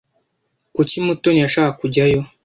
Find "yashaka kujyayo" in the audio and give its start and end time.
1.43-2.19